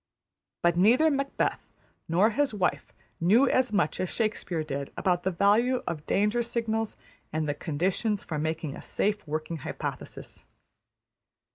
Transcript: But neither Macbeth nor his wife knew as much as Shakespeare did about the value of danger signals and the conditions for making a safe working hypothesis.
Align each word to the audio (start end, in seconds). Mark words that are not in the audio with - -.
But 0.63 0.75
neither 0.77 1.11
Macbeth 1.11 1.59
nor 2.07 2.31
his 2.31 2.55
wife 2.55 2.91
knew 3.19 3.47
as 3.47 3.71
much 3.71 3.99
as 3.99 4.09
Shakespeare 4.09 4.63
did 4.63 4.91
about 4.97 5.21
the 5.21 5.29
value 5.29 5.83
of 5.85 6.07
danger 6.07 6.41
signals 6.41 6.97
and 7.31 7.47
the 7.47 7.53
conditions 7.53 8.23
for 8.23 8.39
making 8.39 8.75
a 8.75 8.81
safe 8.81 9.27
working 9.27 9.57
hypothesis. 9.57 10.43